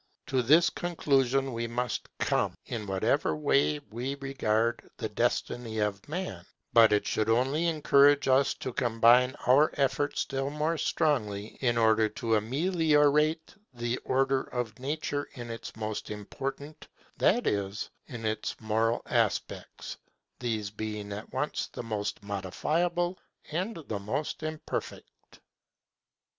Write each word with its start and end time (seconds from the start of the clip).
To 0.25 0.41
this 0.41 0.71
conclusion 0.71 1.53
we 1.53 1.67
must 1.67 2.09
come, 2.17 2.55
in 2.65 2.87
whatever 2.87 3.35
way 3.35 3.77
we 3.91 4.15
regard 4.15 4.89
the 4.97 5.07
destiny 5.09 5.77
of 5.77 6.09
Man; 6.09 6.43
but 6.73 6.91
it 6.91 7.05
should 7.05 7.29
only 7.29 7.67
encourage 7.67 8.27
us 8.27 8.55
to 8.55 8.73
combine 8.73 9.35
our 9.45 9.69
efforts 9.75 10.21
still 10.21 10.49
more 10.49 10.75
strongly 10.79 11.49
in 11.61 11.77
order 11.77 12.09
to 12.09 12.33
ameliorate 12.37 13.53
the 13.75 13.97
order 13.99 14.41
of 14.41 14.79
Nature 14.79 15.29
in 15.33 15.51
its 15.51 15.75
most 15.75 16.09
important, 16.09 16.87
that 17.17 17.45
is, 17.45 17.87
in 18.07 18.25
its 18.25 18.55
moral 18.59 19.03
aspects, 19.05 19.97
these 20.39 20.71
being 20.71 21.13
at 21.13 21.31
once 21.31 21.67
the 21.67 21.83
most 21.83 22.23
modifiable 22.23 23.19
and 23.51 23.75
the 23.87 23.99
most 23.99 24.41
imperfect. 24.41 25.41